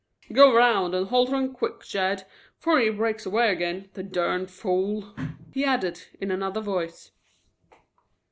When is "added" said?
5.63-6.01